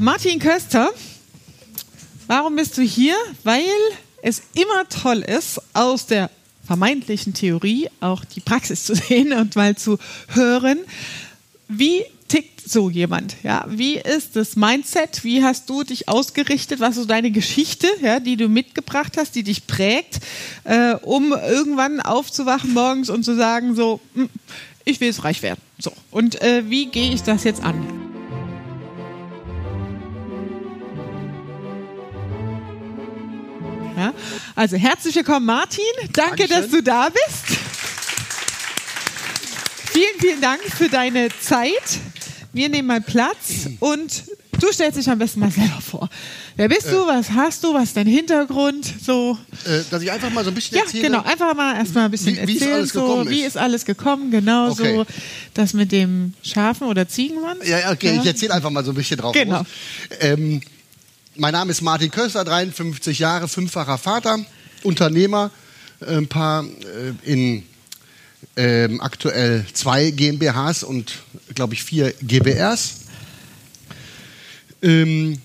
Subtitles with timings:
[0.00, 0.90] Martin Köster,
[2.28, 3.16] warum bist du hier?
[3.42, 3.64] Weil
[4.22, 6.30] es immer toll ist, aus der
[6.64, 9.98] vermeintlichen Theorie auch die Praxis zu sehen und mal zu
[10.28, 10.78] hören,
[11.66, 13.34] wie tickt so jemand?
[13.42, 15.24] Ja, wie ist das Mindset?
[15.24, 16.78] Wie hast du dich ausgerichtet?
[16.78, 20.20] Was ist deine Geschichte, ja, die du mitgebracht hast, die dich prägt,
[20.62, 24.30] äh, um irgendwann aufzuwachen morgens und zu sagen so, hm,
[24.84, 25.60] ich will es reich werden.
[25.80, 28.07] So und äh, wie gehe ich das jetzt an?
[33.98, 34.14] Ja?
[34.54, 35.82] Also herzlich willkommen, Martin.
[36.12, 36.62] Danke, Dankeschön.
[36.62, 37.58] dass du da bist.
[39.92, 41.98] Vielen, vielen Dank für deine Zeit.
[42.52, 44.22] Wir nehmen mal Platz und
[44.60, 46.08] du stellst dich am besten mal selber vor.
[46.56, 47.06] Wer bist äh, du?
[47.06, 47.74] Was hast du?
[47.74, 48.86] Was ist dein Hintergrund?
[49.04, 49.36] So.
[49.64, 51.02] Äh, dass ich einfach mal so ein bisschen ja, erzähle.
[51.02, 51.22] Ja, genau.
[51.24, 52.84] Einfach mal erstmal ein bisschen wie, erzählen.
[52.84, 53.30] Wie, so, ist.
[53.30, 54.30] wie ist alles gekommen?
[54.30, 54.96] Genau okay.
[54.96, 55.06] so.
[55.54, 57.58] Das mit dem Schafen oder Ziegenmann.
[57.64, 58.14] Ja, okay.
[58.14, 58.20] Ja.
[58.20, 59.32] Ich erzähle einfach mal so ein bisschen drauf.
[59.32, 59.64] Genau.
[60.20, 60.60] Ähm,
[61.38, 64.38] mein Name ist Martin Köster, 53 Jahre, fünffacher Vater,
[64.82, 65.50] Unternehmer,
[66.00, 67.62] äh, ein paar äh, in
[68.56, 71.14] ähm, aktuell zwei GmbHs und,
[71.54, 73.00] glaube ich, vier GBRs.
[74.82, 75.38] Ähm,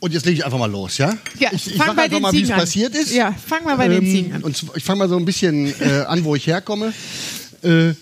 [0.00, 1.16] und jetzt lege ich einfach mal los, ja?
[1.38, 3.12] Ja, ich ich fang einfach mal, wie es passiert ist.
[3.12, 4.42] Ja, fang mal bei den ähm, Ziegen an.
[4.42, 6.92] Und ich fange mal so ein bisschen äh, an, wo ich herkomme.
[7.62, 7.94] Äh,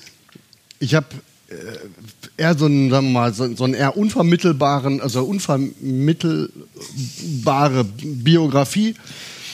[0.78, 1.31] ich habe äh,
[2.36, 8.94] eher so einen, sagen wir mal, so, so einen eher unvermittelbaren, also unvermittelbare Biografie.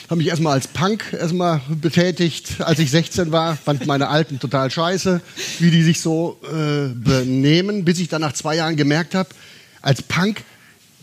[0.08, 3.56] Habe mich erstmal als Punk erstmal betätigt, als ich 16 war.
[3.56, 5.20] Fand meine Alten total scheiße,
[5.58, 9.28] wie die sich so äh, benehmen, bis ich dann nach zwei Jahren gemerkt habe,
[9.82, 10.44] als Punk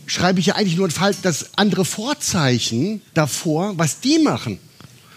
[0.06, 4.58] schreibe ich ja eigentlich nur das andere Vorzeichen davor, was die machen.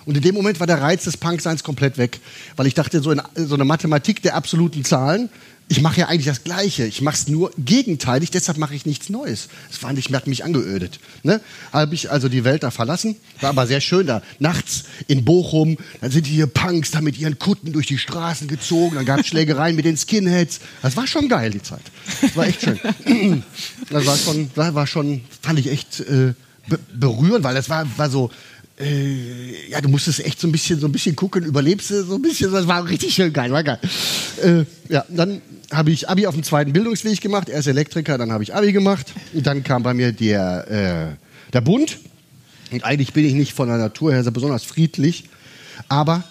[0.09, 2.19] Und in dem Moment war der Reiz des Punkseins komplett weg,
[2.55, 5.29] weil ich dachte, so, in, so eine Mathematik der absoluten Zahlen
[5.71, 6.87] ich mache ja eigentlich das Gleiche.
[6.87, 9.49] Ich mache es nur gegenteilig, deshalb mache ich nichts Neues.
[9.67, 10.99] Das fand ich, hat mich angeödet.
[11.21, 11.41] Ne?
[11.71, 14.23] Habe ich also die Welt da verlassen, war aber sehr schön da.
[14.39, 18.95] Nachts in Bochum, dann sind hier Punks da mit ihren Kutten durch die Straßen gezogen,
[18.95, 20.59] dann gab es Schlägereien mit den Skinheads.
[20.81, 21.83] Das war schon geil, die Zeit.
[22.19, 23.43] Das war echt schön.
[23.91, 26.33] Das war schon, war schon fand ich echt äh,
[26.93, 28.31] berührend, weil das war, war so,
[28.79, 32.15] äh, ja, du musstest echt so ein bisschen, so ein bisschen gucken, überlebst du so
[32.15, 33.79] ein bisschen, das war richtig schön geil, war geil.
[34.41, 35.41] Äh, ja, dann
[35.71, 39.13] habe ich Abi auf dem zweiten Bildungsweg gemacht, erst Elektriker, dann habe ich Abi gemacht,
[39.33, 41.99] und dann kam bei mir der, äh, der Bund
[42.71, 45.25] und eigentlich bin ich nicht von der Natur her so besonders friedlich,
[45.89, 46.23] aber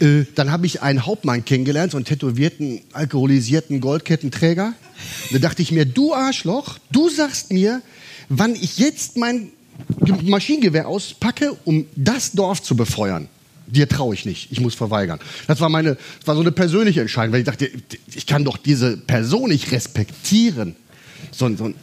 [0.00, 4.74] äh, dann habe ich einen Hauptmann kennengelernt, so einen tätowierten, alkoholisierten Goldkettenträger.
[5.30, 7.82] Da dachte ich mir, du Arschloch, du sagst mir,
[8.28, 9.50] wann ich jetzt mein
[10.22, 13.28] Maschinengewehr auspacke, um das Dorf zu befeuern.
[13.66, 15.18] Dir traue ich nicht, ich muss verweigern.
[15.46, 17.70] Das war meine, das war so eine persönliche Entscheidung, weil ich dachte,
[18.14, 20.76] ich kann doch diese Person nicht respektieren.
[21.30, 21.74] So, so ein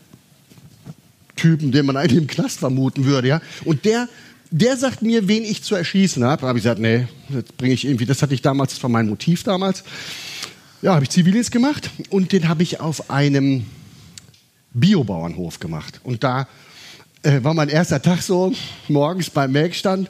[1.35, 3.41] Typen, den man eigentlich im Knast vermuten würde, ja.
[3.63, 4.07] Und der,
[4.51, 6.41] der sagt mir, wen ich zu erschießen habe.
[6.41, 8.89] Da habe ich gesagt, nee, das bringe ich irgendwie, das hatte ich damals, das war
[8.89, 9.83] mein Motiv damals.
[10.81, 13.65] Ja, habe ich Zivildienst gemacht und den habe ich auf einem
[14.73, 16.01] Biobauernhof gemacht.
[16.03, 16.47] Und da
[17.23, 18.53] äh, war mein erster Tag so,
[18.87, 20.09] morgens beim Melkstand.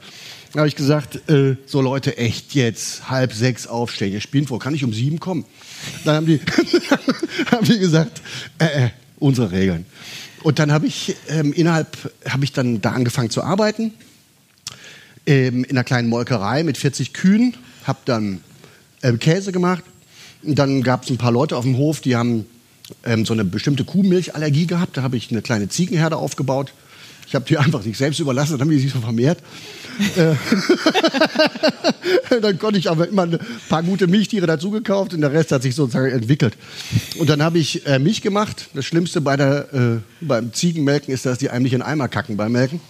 [0.54, 4.14] Da habe ich gesagt, äh, so Leute, echt jetzt halb sechs aufstehen.
[4.14, 5.46] Ihr spielen vor, kann ich um sieben kommen?
[6.06, 6.40] Dann haben die,
[7.52, 8.22] haben die gesagt,
[8.58, 8.90] äh, äh,
[9.20, 9.86] unsere Regeln.
[10.42, 13.94] Und dann habe ich ähm, innerhalb, habe ich dann da angefangen zu arbeiten.
[15.26, 17.56] Ähm, in einer kleinen Molkerei mit 40 Kühen.
[17.86, 18.42] Habe dann
[19.04, 19.84] ähm, Käse gemacht.
[20.42, 22.46] Und dann gab es ein paar Leute auf dem Hof, die haben
[23.04, 24.98] ähm, so eine bestimmte Kuhmilchallergie gehabt.
[24.98, 26.74] Da habe ich eine kleine Ziegenherde aufgebaut.
[27.30, 29.38] Ich habe die einfach sich selbst überlassen, dann haben die sich so vermehrt.
[30.16, 30.34] Äh,
[32.42, 33.38] dann konnte ich aber immer ein
[33.70, 36.58] paar gute Milchtiere dazu gekauft und der Rest hat sich sozusagen entwickelt.
[37.20, 38.70] Und dann habe ich äh, Milch gemacht.
[38.74, 42.52] Das Schlimmste bei der, äh, beim Ziegenmelken ist, dass die eigentlich in Eimer kacken beim
[42.52, 42.82] Melken.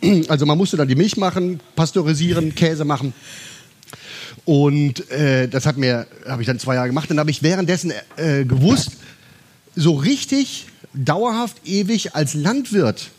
[0.28, 3.14] Also man musste dann die Milch machen, pasteurisieren, Käse machen.
[4.44, 7.10] Und äh, das hat mir, habe ich dann zwei Jahre gemacht.
[7.10, 8.92] Dann habe ich währenddessen äh, gewusst,
[9.74, 13.10] so richtig dauerhaft ewig als Landwirt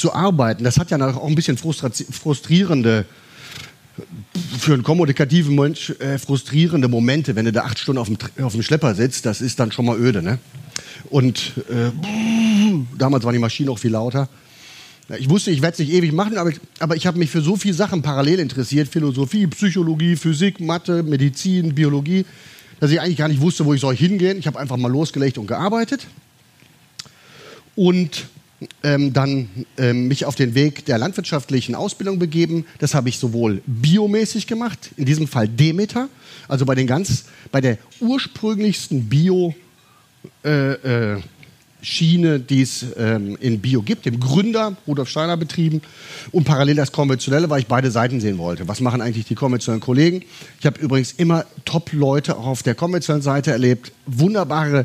[0.00, 3.04] zu arbeiten, das hat ja auch ein bisschen frustrierende,
[4.58, 8.52] für einen kommunikativen Mensch äh, frustrierende Momente, wenn du da acht Stunden auf dem, auf
[8.52, 10.22] dem Schlepper sitzt, das ist dann schon mal öde.
[10.22, 10.38] Ne?
[11.10, 11.90] Und äh,
[12.96, 14.28] damals war die Maschine auch viel lauter.
[15.18, 17.40] Ich wusste, ich werde es nicht ewig machen, aber ich, aber ich habe mich für
[17.40, 22.24] so viele Sachen parallel interessiert: Philosophie, Psychologie, Physik, Mathe, Medizin, Biologie,
[22.78, 24.38] dass ich eigentlich gar nicht wusste, wo ich soll hingehen.
[24.38, 26.06] Ich habe einfach mal losgelegt und gearbeitet.
[27.74, 28.26] Und
[28.82, 29.48] ähm, dann
[29.78, 32.66] ähm, mich auf den Weg der landwirtschaftlichen Ausbildung begeben.
[32.78, 36.08] Das habe ich sowohl biomäßig gemacht, in diesem Fall Demeter,
[36.48, 39.54] also bei den ganz, bei der ursprünglichsten Bio
[40.44, 41.22] äh, äh,
[41.82, 45.80] die es ähm, in Bio gibt, dem Gründer Rudolf Steiner betrieben
[46.30, 48.68] und parallel das Konventionelle, weil ich beide Seiten sehen wollte.
[48.68, 50.22] Was machen eigentlich die konventionellen Kollegen?
[50.58, 54.84] Ich habe übrigens immer Top-Leute auf der konventionellen Seite erlebt, wunderbare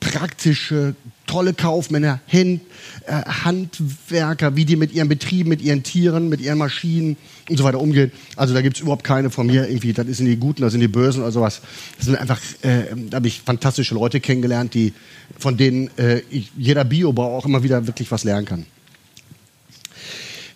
[0.00, 0.94] praktische,
[1.26, 2.60] tolle Kaufmänner, Hand,
[3.06, 7.16] äh, Handwerker, wie die mit ihren Betrieben, mit ihren Tieren, mit ihren Maschinen
[7.48, 8.12] und so weiter umgehen.
[8.36, 10.80] Also da gibt es überhaupt keine von mir irgendwie, das sind die Guten, das sind
[10.80, 11.60] die Bösen oder sowas.
[11.96, 14.92] Das sind einfach, äh, da habe ich fantastische Leute kennengelernt, die,
[15.38, 16.22] von denen äh,
[16.56, 18.66] jeder Biobau auch immer wieder wirklich was lernen kann.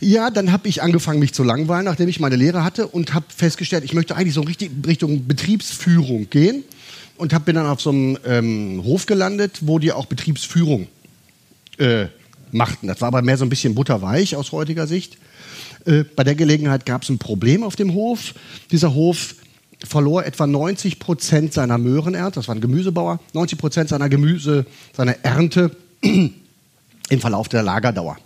[0.00, 3.26] Ja, dann habe ich angefangen, mich zu langweilen, nachdem ich meine Lehre hatte und habe
[3.36, 6.62] festgestellt, ich möchte eigentlich so richtig Richtung Betriebsführung gehen
[7.18, 10.88] und hab, bin dann auf so einem ähm, Hof gelandet, wo die auch Betriebsführung
[11.78, 12.06] äh,
[12.52, 12.86] machten.
[12.86, 15.18] Das war aber mehr so ein bisschen butterweich aus heutiger Sicht.
[15.84, 18.34] Äh, bei der Gelegenheit gab es ein Problem auf dem Hof.
[18.70, 19.34] Dieser Hof
[19.86, 24.66] verlor etwa 90 Prozent seiner Möhrenernte, das war ein Gemüsebauer, 90 Prozent seiner Gemüse,
[24.96, 25.70] seiner Ernte
[26.02, 28.16] im Verlauf der Lagerdauer.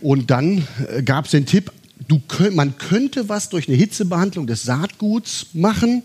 [0.00, 1.72] Und dann äh, gab es den Tipp,
[2.06, 2.20] du,
[2.52, 6.02] man könnte was durch eine Hitzebehandlung des Saatguts machen,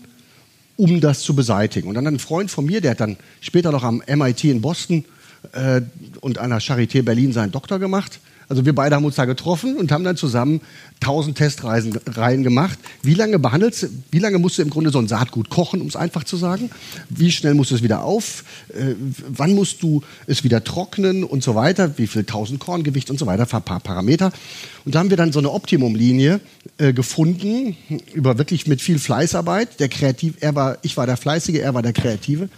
[0.76, 1.88] um das zu beseitigen.
[1.88, 5.04] Und dann ein Freund von mir, der hat dann später noch am MIT in Boston
[5.52, 5.80] äh,
[6.20, 8.20] und an der Charité Berlin seinen Doktor gemacht.
[8.48, 10.60] Also wir beide haben uns da getroffen und haben dann zusammen
[11.00, 12.78] 1000 Testreisen Reihen gemacht.
[13.02, 15.96] Wie lange behandelst, wie lange musst du im Grunde so ein Saatgut kochen, um es
[15.96, 16.70] einfach zu sagen?
[17.08, 18.44] Wie schnell musst du es wieder auf?
[18.68, 18.94] Äh,
[19.28, 21.96] wann musst du es wieder trocknen und so weiter?
[21.98, 23.46] Wie viel 1000 Korngewicht und so weiter?
[23.50, 24.32] Ein paar Parameter.
[24.84, 26.40] Und da haben wir dann so eine Optimumlinie
[26.78, 27.76] äh, gefunden
[28.12, 29.80] über wirklich mit viel Fleißarbeit.
[29.80, 32.48] Der Kreativ, er war, ich war der Fleißige, er war der Kreative.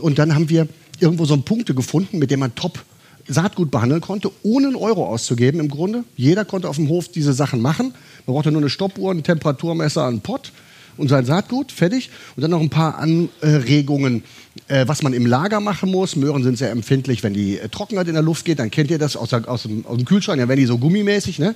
[0.00, 0.68] Und dann haben wir
[1.00, 2.84] irgendwo so Punkte gefunden, mit denen man top
[3.28, 6.04] Saatgut behandeln konnte, ohne einen Euro auszugeben im Grunde.
[6.16, 7.92] Jeder konnte auf dem Hof diese Sachen machen.
[8.26, 10.52] Man brauchte nur eine Stoppuhr, ein Temperaturmesser, einen Pott
[10.98, 12.10] und sein Saatgut, fertig.
[12.36, 14.24] Und dann noch ein paar Anregungen,
[14.66, 16.16] äh, was man im Lager machen muss.
[16.16, 18.58] Möhren sind sehr empfindlich, wenn die äh, Trockenheit in der Luft geht.
[18.58, 20.78] Dann kennt ihr das aus, der, aus, dem, aus dem, Kühlschrank, dann werden die so
[20.78, 21.38] gummimäßig.
[21.38, 21.54] Ne?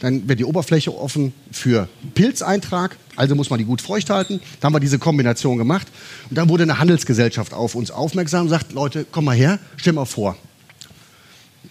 [0.00, 2.96] Dann wird die Oberfläche offen für Pilzeintrag.
[3.16, 4.40] Also muss man die gut feucht halten.
[4.60, 5.86] Da haben wir diese Kombination gemacht.
[6.30, 9.92] Und dann wurde eine Handelsgesellschaft auf uns aufmerksam und sagt, Leute, komm mal her, stell
[9.92, 10.36] mal vor,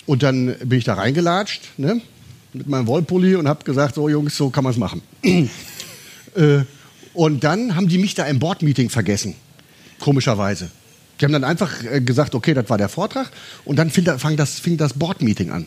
[0.08, 2.02] und dann bin ich da reingelatscht ne,
[2.54, 5.04] mit meinem Wollpulli und habe gesagt, so Jungs, so kann man es machen.
[5.24, 6.62] äh,
[7.14, 9.36] und dann haben die mich da im Boardmeeting vergessen,
[10.00, 10.72] komischerweise.
[11.20, 13.30] Die haben dann einfach äh, gesagt, okay, das war der Vortrag
[13.66, 15.66] und dann fing, das, fing das Boardmeeting an.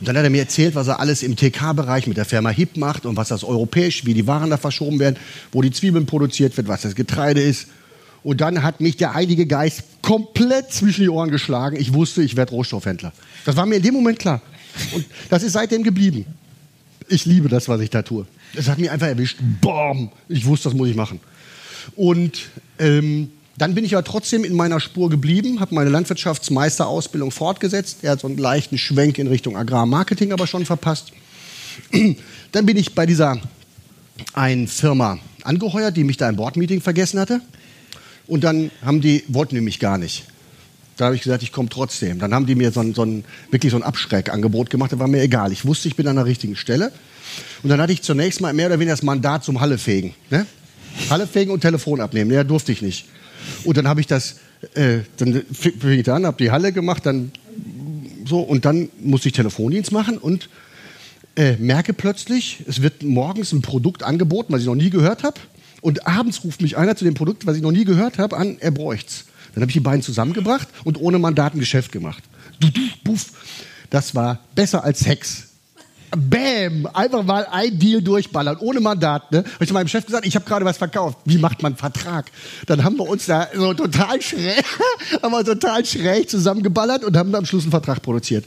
[0.00, 2.78] Und dann hat er mir erzählt, was er alles im TK-Bereich mit der Firma HIP
[2.78, 5.16] macht und was das europäisch, wie die Waren da verschoben werden,
[5.52, 7.68] wo die Zwiebeln produziert wird, was das Getreide ist.
[8.22, 11.76] Und dann hat mich der Heilige Geist komplett zwischen die Ohren geschlagen.
[11.76, 13.12] Ich wusste, ich werde Rohstoffhändler.
[13.44, 14.40] Das war mir in dem Moment klar.
[14.92, 16.26] Und das ist seitdem geblieben.
[17.08, 18.26] Ich liebe das, was ich da tue.
[18.54, 19.38] Es hat mich einfach erwischt.
[19.60, 20.10] Bam!
[20.28, 21.20] Ich wusste, das muss ich machen.
[21.96, 22.48] Und
[22.78, 27.98] ähm, dann bin ich aber trotzdem in meiner Spur geblieben, habe meine Landwirtschaftsmeisterausbildung fortgesetzt.
[28.02, 31.12] Er hat so einen leichten Schwenk in Richtung Agrarmarketing aber schon verpasst.
[32.52, 33.40] Dann bin ich bei dieser
[34.32, 37.40] einen Firma angeheuert, die mich da im Boardmeeting vergessen hatte.
[38.30, 40.24] Und dann haben die, wollten die mich gar nicht.
[40.96, 42.20] Da habe ich gesagt, ich komme trotzdem.
[42.20, 45.08] Dann haben die mir so ein, so ein, wirklich so ein Abschreckangebot gemacht, das war
[45.08, 45.50] mir egal.
[45.50, 46.92] Ich wusste, ich bin an der richtigen Stelle.
[47.64, 50.14] Und dann hatte ich zunächst mal mehr oder weniger das Mandat zum Hallefegen.
[50.30, 50.46] Ne?
[51.10, 52.30] Hallefegen und Telefon abnehmen.
[52.30, 53.06] Ja, durfte ich nicht.
[53.64, 54.36] Und dann habe ich das,
[54.74, 57.32] äh, dann fing ich an, habe die Halle gemacht, dann
[58.26, 60.48] so und dann musste ich Telefondienst machen und
[61.34, 65.40] äh, merke plötzlich, es wird morgens ein Produkt angeboten, was ich noch nie gehört habe.
[65.80, 68.58] Und abends ruft mich einer zu dem Produkt, was ich noch nie gehört habe, an,
[68.60, 69.24] er bräucht's.
[69.54, 72.22] Dann habe ich die beiden zusammengebracht und ohne Mandat ein Geschäft gemacht.
[73.04, 73.32] Buff.
[73.88, 75.48] Das war besser als Sex.
[76.16, 76.88] Bäm!
[76.92, 79.30] Einfach mal ein Deal durchballern, ohne Mandat.
[79.30, 79.38] Ne?
[79.38, 81.18] Habe ich zu meinem Chef gesagt, ich habe gerade was verkauft.
[81.24, 82.30] Wie macht man einen Vertrag?
[82.66, 84.64] Dann haben wir uns da so total schräg,
[85.22, 88.44] haben wir total schräg zusammengeballert und haben am Schluss einen Vertrag produziert.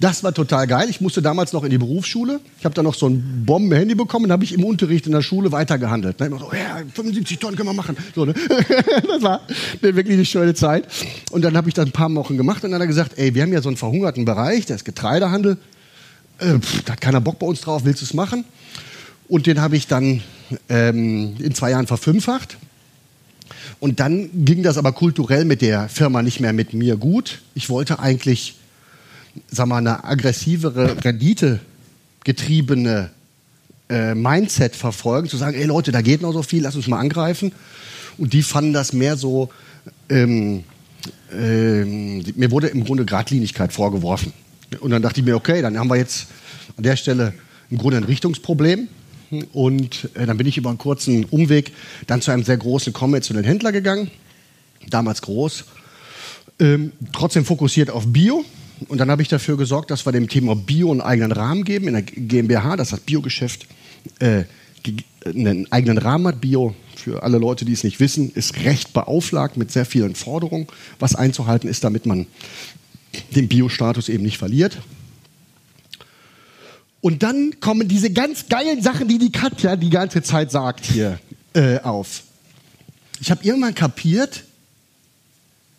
[0.00, 0.88] Das war total geil.
[0.88, 2.40] Ich musste damals noch in die Berufsschule.
[2.58, 5.50] Ich habe da noch so ein Bomben-Handy bekommen, habe ich im Unterricht in der Schule
[5.50, 6.20] weitergehandelt.
[6.20, 6.30] Ne?
[6.30, 7.96] So, ja, 75 Tonnen können wir machen.
[8.14, 8.34] So, ne?
[9.08, 9.40] das war
[9.80, 10.86] wirklich eine schöne Zeit.
[11.30, 13.34] Und dann habe ich das ein paar Wochen gemacht und dann hat er gesagt, ey,
[13.34, 15.58] wir haben ja so einen verhungerten Bereich, der ist Getreidehandel.
[16.38, 18.44] Äh, da hat keiner Bock bei uns drauf, willst du es machen?
[19.28, 20.22] Und den habe ich dann
[20.68, 22.56] ähm, in zwei Jahren verfünffacht.
[23.80, 27.40] Und dann ging das aber kulturell mit der Firma nicht mehr mit mir gut.
[27.54, 28.54] Ich wollte eigentlich
[29.50, 33.10] sag mal, eine aggressivere, renditegetriebene
[33.88, 36.98] äh, Mindset verfolgen, zu sagen, ey Leute, da geht noch so viel, lass uns mal
[36.98, 37.52] angreifen.
[38.18, 39.50] Und die fanden das mehr so,
[40.08, 40.64] ähm,
[41.32, 44.32] ähm, mir wurde im Grunde Gradlinigkeit vorgeworfen.
[44.80, 46.26] Und dann dachte ich mir, okay, dann haben wir jetzt
[46.76, 47.32] an der Stelle
[47.70, 48.88] im Grunde ein Richtungsproblem.
[49.52, 51.72] Und äh, dann bin ich über einen kurzen Umweg
[52.06, 54.10] dann zu einem sehr großen konventionellen Händler gegangen,
[54.90, 55.64] damals groß,
[56.60, 58.44] Ähm, trotzdem fokussiert auf Bio.
[58.86, 61.88] Und dann habe ich dafür gesorgt, dass wir dem Thema Bio einen eigenen Rahmen geben
[61.88, 63.66] in der GmbH, dass das Biogeschäft
[64.20, 64.44] äh,
[65.24, 66.40] einen eigenen Rahmen hat.
[66.40, 70.66] Bio, für alle Leute, die es nicht wissen, ist recht beauflagt mit sehr vielen Forderungen,
[70.98, 72.26] was einzuhalten ist, damit man
[73.34, 74.78] den Bio-Status eben nicht verliert.
[77.00, 81.18] Und dann kommen diese ganz geilen Sachen, die die Katja die ganze Zeit sagt hier
[81.54, 82.22] äh, auf.
[83.20, 84.44] Ich habe irgendwann kapiert,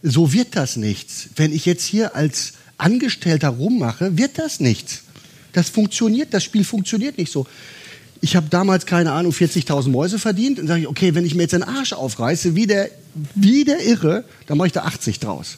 [0.02, 1.30] so wird das nichts.
[1.36, 5.04] Wenn ich jetzt hier als Angestellter rummache, wird das nichts.
[5.54, 7.46] Das funktioniert, das Spiel funktioniert nicht so.
[8.22, 10.60] Ich habe damals, keine Ahnung, 40.000 Mäuse verdient.
[10.60, 12.90] Und sage ich, okay, wenn ich mir jetzt den Arsch aufreiße, wie der,
[13.36, 15.58] wie der Irre, dann mache ich da 80 draus.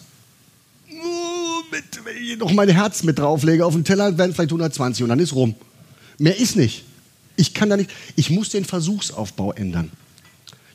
[1.72, 5.10] Mit, wenn ich noch mein Herz mit drauflege auf den Teller, werden vielleicht 120 und
[5.10, 5.56] dann ist rum.
[6.18, 6.84] Mehr ist nicht.
[7.38, 9.90] Ich kann da nicht, ich muss den Versuchsaufbau ändern.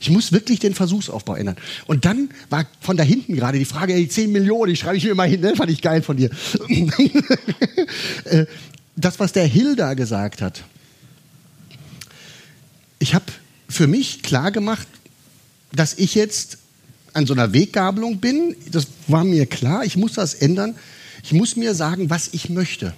[0.00, 1.56] Ich muss wirklich den Versuchsaufbau ändern.
[1.86, 5.04] Und dann war von da hinten gerade die Frage, ey, 10 Millionen, die schreibe ich
[5.04, 5.56] mir mal hin, ne?
[5.56, 6.30] fand ich geil von dir.
[8.24, 8.46] Äh,
[8.96, 10.64] das, was der Hilda gesagt hat,
[12.98, 13.26] ich habe
[13.68, 14.88] für mich klar gemacht,
[15.72, 16.58] dass ich jetzt
[17.12, 18.56] an so einer Weggabelung bin.
[18.70, 20.74] Das war mir klar, ich muss das ändern.
[21.22, 22.94] Ich muss mir sagen, was ich möchte,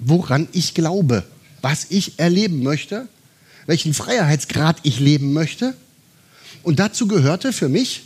[0.00, 1.24] woran ich glaube,
[1.60, 3.08] was ich erleben möchte,
[3.66, 5.74] welchen Freiheitsgrad ich leben möchte
[6.62, 8.04] und dazu gehörte für mich,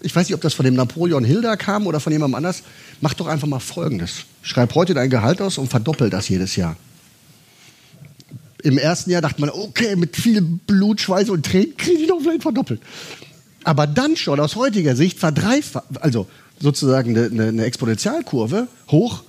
[0.00, 2.62] ich weiß nicht, ob das von dem Napoleon Hilda kam oder von jemandem anders,
[3.00, 4.24] mach doch einfach mal Folgendes.
[4.42, 6.76] Schreib heute dein Gehalt aus und verdoppel das jedes Jahr.
[8.62, 12.20] Im ersten Jahr dachte man, okay, mit viel Blut, Schweiß und Tränen kriege ich doch
[12.20, 12.80] vielleicht verdoppelt.
[13.64, 16.28] Aber dann schon aus heutiger Sicht verdreifacht, also
[16.60, 19.22] sozusagen eine, eine Exponentialkurve hoch,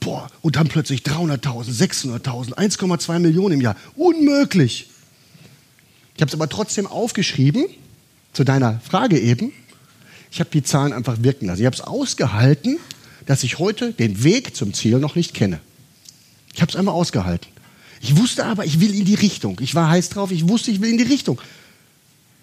[0.00, 3.76] boah, und dann plötzlich 300.000, 600.000, 1,2 Millionen im Jahr.
[3.94, 4.90] Unmöglich.
[6.14, 7.66] Ich habe es aber trotzdem aufgeschrieben
[8.36, 9.50] zu deiner Frage eben,
[10.30, 11.60] ich habe die Zahlen einfach wirken lassen.
[11.60, 12.78] Ich habe es ausgehalten,
[13.24, 15.58] dass ich heute den Weg zum Ziel noch nicht kenne.
[16.54, 17.48] Ich habe es einmal ausgehalten.
[18.02, 19.58] Ich wusste aber, ich will in die Richtung.
[19.62, 21.40] Ich war heiß drauf, ich wusste, ich will in die Richtung.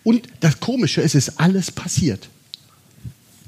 [0.03, 2.27] Und das Komische es ist alles passiert.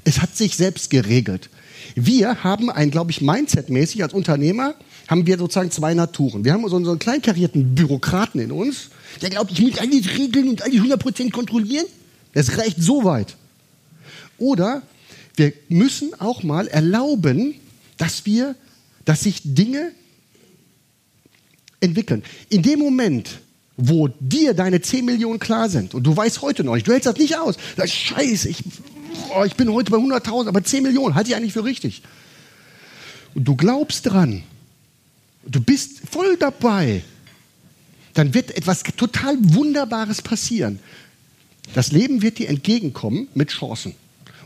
[0.04, 1.50] Es hat sich selbst geregelt.
[1.96, 4.74] Wir haben ein, glaube ich, Mindset-mäßig als Unternehmer,
[5.08, 6.44] haben wir sozusagen zwei Naturen.
[6.44, 10.62] Wir haben so einen kleinkarierten Bürokraten in uns, der glaubt, ich muss eigentlich regeln und
[10.62, 11.86] eigentlich 100% kontrollieren.
[12.36, 13.34] Das reicht so weit.
[14.36, 14.82] Oder
[15.36, 17.54] wir müssen auch mal erlauben,
[17.96, 18.54] dass wir,
[19.06, 19.92] dass sich Dinge
[21.80, 22.22] entwickeln.
[22.50, 23.40] In dem Moment,
[23.78, 27.06] wo dir deine 10 Millionen klar sind und du weißt heute noch nicht, du hältst
[27.06, 28.62] das nicht aus, das scheiße, ich,
[29.34, 32.02] oh, ich bin heute bei 100.000, aber 10 Millionen halte ich eigentlich für richtig.
[33.34, 34.42] Und du glaubst dran,
[35.46, 37.02] du bist voll dabei,
[38.12, 40.80] dann wird etwas total Wunderbares passieren.
[41.74, 43.94] Das Leben wird dir entgegenkommen mit Chancen.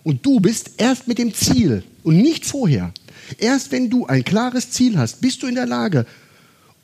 [0.03, 2.93] Und du bist erst mit dem Ziel und nicht vorher.
[3.39, 6.07] Erst wenn du ein klares Ziel hast, bist du in der Lage,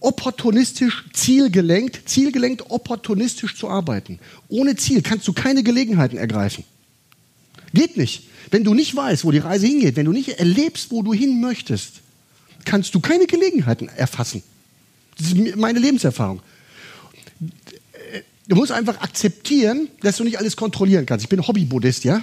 [0.01, 4.19] opportunistisch, zielgelenkt, zielgelenkt, opportunistisch zu arbeiten.
[4.49, 6.65] Ohne Ziel kannst du keine Gelegenheiten ergreifen.
[7.73, 8.25] Geht nicht.
[8.51, 11.41] Wenn du nicht weißt, wo die Reise hingeht, wenn du nicht erlebst, wo du hin
[11.41, 11.95] möchtest,
[12.65, 14.43] kannst du keine Gelegenheiten erfassen.
[15.19, 16.41] Das ist meine Lebenserfahrung.
[18.49, 21.25] Du musst einfach akzeptieren, dass du nicht alles kontrollieren kannst.
[21.25, 22.23] Ich bin Hobby-Buddhist, ja?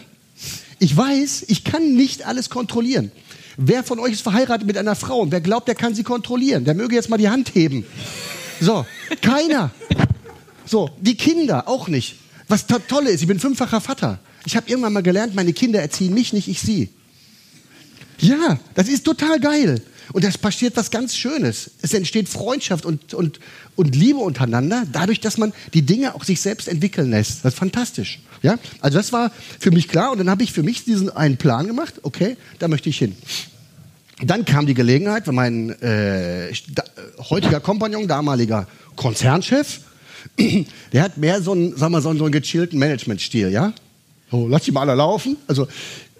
[0.79, 3.11] Ich weiß, ich kann nicht alles kontrollieren.
[3.57, 6.65] Wer von euch ist verheiratet mit einer Frau und wer glaubt, der kann sie kontrollieren,
[6.65, 7.85] der möge jetzt mal die Hand heben.
[8.59, 8.85] So,
[9.21, 9.71] keiner.
[10.65, 12.15] So, die Kinder auch nicht.
[12.47, 14.19] Was to tolle ist, ich bin fünffacher Vater.
[14.45, 16.89] Ich habe irgendwann mal gelernt, meine Kinder erziehen mich, nicht ich sie.
[18.19, 19.81] Ja, das ist total geil.
[20.11, 21.71] Und es passiert was ganz Schönes.
[21.81, 23.39] Es entsteht Freundschaft und, und,
[23.75, 27.45] und Liebe untereinander, dadurch, dass man die Dinge auch sich selbst entwickeln lässt.
[27.45, 28.19] Das ist fantastisch.
[28.41, 28.59] Ja?
[28.81, 31.67] Also das war für mich klar und dann habe ich für mich diesen einen Plan
[31.67, 33.15] gemacht, okay, da möchte ich hin.
[34.21, 36.53] Dann kam die Gelegenheit, weil mein äh,
[37.29, 39.79] heutiger Kompagnon, damaliger Konzernchef,
[40.93, 43.73] der hat mehr so einen, sag mal, so einen, so einen gechillten Managementstil, ja?
[44.31, 45.37] So, lass die mal alle laufen.
[45.47, 45.67] Also,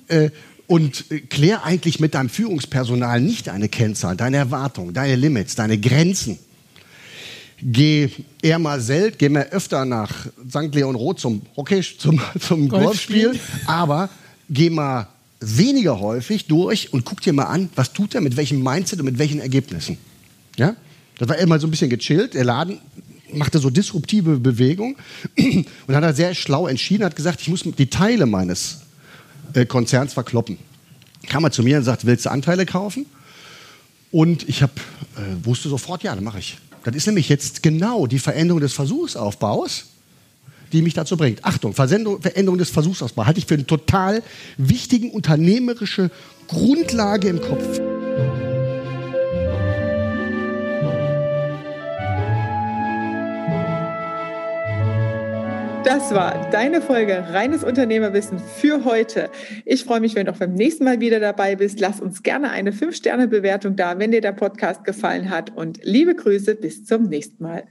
[0.08, 0.30] äh,
[0.68, 5.78] und äh, klär eigentlich mit deinem Führungspersonal nicht deine Kennzahlen, deine Erwartungen, deine Limits, deine
[5.78, 6.40] Grenzen.
[7.62, 8.10] Geh
[8.42, 10.74] eher mal selten, geh mal öfter nach St.
[10.74, 14.10] Leon Roth zum Hockey, zum, zum Golfspiel, aber
[14.50, 15.08] geh mal
[15.40, 19.06] weniger häufig durch und guck dir mal an, was tut er, mit welchem Mindset und
[19.06, 19.98] mit welchen Ergebnissen.
[20.58, 20.76] Ja?
[21.18, 22.34] Das war immer so ein bisschen gechillt.
[22.34, 22.80] Der Laden
[23.34, 24.96] machte so disruptive Bewegungen
[25.38, 28.83] und hat er sehr schlau entschieden, hat gesagt, ich muss die Teile meines
[29.54, 30.58] äh, Konzerns verkloppen.
[31.28, 33.06] Kam er zu mir und sagt, willst du Anteile kaufen?
[34.12, 36.58] Und ich hab, äh, wusste sofort, ja, dann mache ich.
[36.84, 39.86] Das ist nämlich jetzt genau die Veränderung des Versuchsaufbaus,
[40.72, 41.44] die mich dazu bringt.
[41.46, 44.22] Achtung, Versendung, Veränderung des Versuchsausbaus halte ich für eine total
[44.58, 46.12] wichtigen unternehmerische
[46.48, 47.80] Grundlage im Kopf.
[55.96, 59.30] Das war deine Folge Reines Unternehmerwissen für heute.
[59.64, 61.80] Ich freue mich, wenn du auch beim nächsten Mal wieder dabei bist.
[61.80, 65.56] Lass uns gerne eine 5-Sterne-Bewertung da, wenn dir der Podcast gefallen hat.
[65.56, 67.66] Und liebe Grüße, bis zum nächsten Mal.